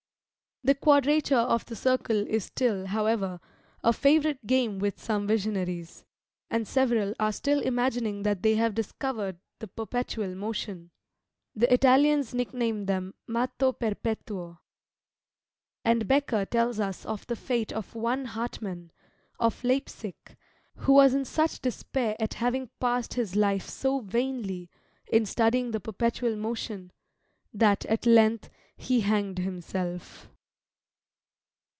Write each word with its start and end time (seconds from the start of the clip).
The 0.63 0.75
quadrature 0.75 1.35
of 1.37 1.65
the 1.65 1.75
circle 1.75 2.23
is 2.27 2.43
still, 2.45 2.85
however, 2.85 3.39
a 3.83 3.91
favourite 3.91 4.45
game 4.45 4.77
with 4.77 4.99
some 5.01 5.25
visionaries, 5.25 6.05
and 6.51 6.67
several 6.67 7.15
are 7.19 7.31
still 7.31 7.61
imagining 7.61 8.21
that 8.21 8.43
they 8.43 8.53
have 8.57 8.75
discovered 8.75 9.39
the 9.57 9.67
perpetual 9.67 10.35
motion; 10.35 10.91
the 11.55 11.73
Italians 11.73 12.35
nickname 12.35 12.85
them 12.85 13.15
matto 13.25 13.71
perpetuo: 13.71 14.59
and 15.83 16.07
Bekker 16.07 16.45
tells 16.47 16.79
us 16.79 17.07
of 17.07 17.25
the 17.25 17.35
fate 17.35 17.73
of 17.73 17.95
one 17.95 18.25
Hartmann, 18.25 18.91
of 19.39 19.63
Leipsic, 19.63 20.37
who 20.75 20.93
was 20.93 21.15
in 21.15 21.25
such 21.25 21.59
despair 21.61 22.15
at 22.19 22.35
having 22.35 22.69
passed 22.79 23.15
his 23.15 23.35
life 23.35 23.67
so 23.67 23.99
vainly, 24.01 24.69
in 25.11 25.25
studying 25.25 25.71
the 25.71 25.79
perpetual 25.79 26.35
motion, 26.35 26.91
that 27.51 27.83
at 27.87 28.05
length 28.05 28.51
he 28.77 28.99
hanged 28.99 29.39
himself! 29.39 30.27